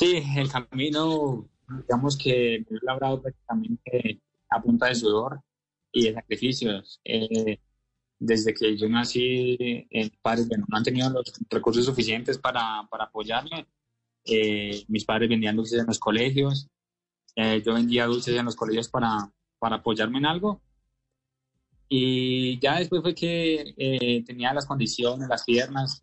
Sí, 0.00 0.22
el 0.34 0.50
camino, 0.50 1.46
digamos 1.68 2.16
que 2.16 2.64
me 2.70 2.78
he 2.78 2.80
labrado 2.80 3.20
prácticamente 3.20 4.22
a 4.48 4.62
punta 4.62 4.86
de 4.86 4.94
sudor 4.94 5.42
y 5.92 6.04
de 6.06 6.14
sacrificios. 6.14 7.02
Eh, 7.04 7.60
desde 8.18 8.54
que 8.54 8.78
yo 8.78 8.88
nací, 8.88 9.58
eh, 9.60 10.10
padres 10.22 10.48
bueno, 10.48 10.64
no 10.70 10.78
han 10.78 10.84
tenido 10.84 11.10
los 11.10 11.24
recursos 11.50 11.84
suficientes 11.84 12.38
para, 12.38 12.88
para 12.90 13.04
apoyarme. 13.04 13.66
Eh, 14.24 14.86
mis 14.88 15.04
padres 15.04 15.28
vendían 15.28 15.56
dulces 15.56 15.78
en 15.78 15.86
los 15.86 15.98
colegios. 15.98 16.70
Eh, 17.36 17.62
yo 17.62 17.74
vendía 17.74 18.06
dulces 18.06 18.34
en 18.34 18.46
los 18.46 18.56
colegios 18.56 18.88
para, 18.88 19.30
para 19.58 19.76
apoyarme 19.76 20.16
en 20.16 20.24
algo. 20.24 20.62
Y 21.90 22.58
ya 22.58 22.78
después 22.78 23.02
fue 23.02 23.14
que 23.14 23.74
eh, 23.76 24.24
tenía 24.24 24.54
las 24.54 24.64
condiciones, 24.64 25.28
las 25.28 25.44
piernas. 25.44 26.02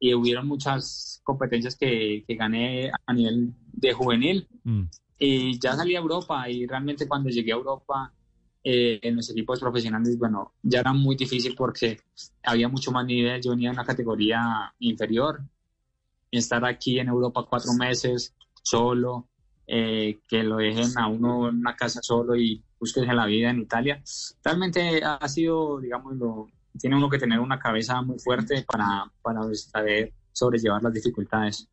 Y 0.00 0.14
hubieron 0.14 0.48
muchas 0.48 1.20
competencias 1.22 1.76
que, 1.76 2.24
que 2.26 2.34
gané 2.34 2.90
a 3.06 3.12
nivel 3.12 3.52
de 3.72 3.92
juvenil. 3.92 4.48
Y 5.18 5.60
ya 5.60 5.74
salí 5.76 5.94
a 5.94 6.00
Europa 6.00 6.48
y 6.48 6.66
realmente 6.66 7.06
cuando 7.06 7.28
llegué 7.28 7.52
a 7.52 7.56
Europa, 7.56 8.12
eh, 8.62 9.00
en 9.02 9.16
los 9.16 9.30
equipos 9.30 9.58
profesionales, 9.58 10.18
bueno, 10.18 10.52
ya 10.62 10.80
era 10.80 10.92
muy 10.92 11.16
difícil 11.16 11.54
porque 11.56 11.98
había 12.42 12.68
mucho 12.68 12.92
más 12.92 13.06
nivel. 13.06 13.40
Yo 13.40 13.52
venía 13.52 13.70
de 13.70 13.76
una 13.76 13.86
categoría 13.86 14.74
inferior. 14.80 15.40
Estar 16.30 16.64
aquí 16.64 16.98
en 16.98 17.08
Europa 17.08 17.46
cuatro 17.48 17.72
meses 17.72 18.34
solo, 18.62 19.28
eh, 19.66 20.20
que 20.28 20.42
lo 20.42 20.56
dejen 20.56 20.96
a 20.98 21.08
uno 21.08 21.48
en 21.48 21.56
una 21.56 21.74
casa 21.74 22.00
solo 22.02 22.36
y 22.36 22.62
busques 22.78 23.06
la 23.06 23.26
vida 23.26 23.50
en 23.50 23.60
Italia, 23.60 24.02
realmente 24.44 25.02
ha 25.04 25.26
sido, 25.28 25.80
digamos, 25.80 26.16
lo, 26.16 26.48
tiene 26.80 26.96
uno 26.96 27.08
que 27.08 27.18
tener 27.18 27.38
una 27.40 27.58
cabeza 27.58 28.00
muy 28.02 28.18
fuerte 28.18 28.64
para, 28.66 29.10
para 29.22 29.42
saber 29.54 30.12
sobrellevar 30.32 30.82
las 30.82 30.92
dificultades. 30.92 31.68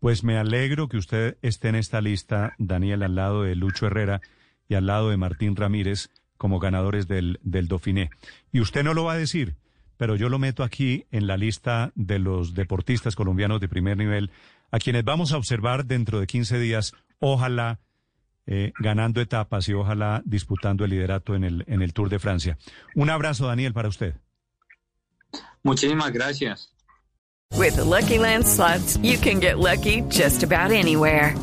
Pues 0.00 0.24
me 0.24 0.36
alegro 0.36 0.88
que 0.88 0.96
usted 0.96 1.38
esté 1.42 1.68
en 1.68 1.76
esta 1.76 2.00
lista, 2.00 2.54
Daniel, 2.58 3.04
al 3.04 3.14
lado 3.14 3.44
de 3.44 3.54
Lucho 3.54 3.86
Herrera 3.86 4.20
y 4.68 4.74
al 4.74 4.86
lado 4.86 5.10
de 5.10 5.16
Martín 5.16 5.54
Ramírez 5.54 6.10
como 6.36 6.58
ganadores 6.58 7.06
del, 7.06 7.38
del 7.44 7.68
Dauphiné. 7.68 8.10
Y 8.50 8.60
usted 8.60 8.82
no 8.82 8.94
lo 8.94 9.04
va 9.04 9.12
a 9.12 9.16
decir, 9.16 9.54
pero 9.96 10.16
yo 10.16 10.28
lo 10.28 10.40
meto 10.40 10.64
aquí 10.64 11.06
en 11.12 11.28
la 11.28 11.36
lista 11.36 11.92
de 11.94 12.18
los 12.18 12.54
deportistas 12.54 13.14
colombianos 13.14 13.60
de 13.60 13.68
primer 13.68 13.96
nivel, 13.96 14.32
a 14.72 14.80
quienes 14.80 15.04
vamos 15.04 15.32
a 15.32 15.36
observar 15.36 15.84
dentro 15.86 16.18
de 16.18 16.26
15 16.26 16.58
días, 16.58 16.94
ojalá 17.20 17.78
eh, 18.46 18.72
ganando 18.78 19.20
etapas 19.20 19.68
y 19.68 19.74
ojalá 19.74 20.22
disputando 20.24 20.84
el 20.84 20.90
liderato 20.90 21.34
en 21.34 21.44
el, 21.44 21.64
en 21.66 21.82
el 21.82 21.92
Tour 21.92 22.08
de 22.08 22.18
Francia. 22.18 22.58
Un 22.94 23.10
abrazo, 23.10 23.46
Daniel, 23.46 23.72
para 23.72 23.88
usted. 23.88 24.14
Muchísimas 25.62 26.12
gracias. 26.12 26.68
With 27.56 27.76
the 27.76 27.84
Lucky 27.84 28.18
Land 28.18 28.46
slots, 28.46 28.96
you 29.02 29.18
can 29.18 29.38
get 29.38 29.58
lucky 29.58 30.02
just 30.08 30.42
about 30.42 30.72
anywhere. 30.72 31.34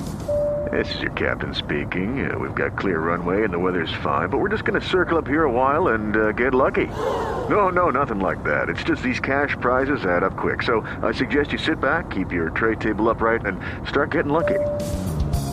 This 0.71 0.93
is 0.93 1.01
your 1.01 1.11
captain 1.13 1.55
speaking. 1.55 2.29
Uh, 2.29 2.37
we've 2.37 2.53
got 2.53 2.77
clear 2.77 2.99
runway 2.99 3.43
and 3.43 3.51
the 3.51 3.57
weather's 3.57 3.93
fine, 4.03 4.29
but 4.29 4.39
we're 4.39 4.49
just 4.49 4.65
going 4.65 4.79
to 4.79 4.85
circle 4.87 5.17
up 5.17 5.27
here 5.27 5.45
a 5.45 5.51
while 5.51 5.89
and 5.89 6.15
uh, 6.15 6.31
get 6.33 6.53
lucky. 6.53 6.85
No, 6.85 7.69
no, 7.69 7.89
nothing 7.89 8.19
like 8.19 8.43
that. 8.43 8.69
It's 8.69 8.83
just 8.83 9.01
these 9.01 9.19
cash 9.19 9.55
prizes 9.61 10.03
add 10.05 10.23
up 10.23 10.35
quick. 10.35 10.61
So 10.61 10.81
I 11.01 11.11
suggest 11.13 11.53
you 11.53 11.57
sit 11.57 11.79
back, 11.79 12.11
keep 12.11 12.31
your 12.31 12.49
tray 12.51 12.75
table 12.75 13.09
upright, 13.09 13.45
and 13.45 13.59
start 13.87 14.11
getting 14.11 14.31
lucky. 14.31 14.59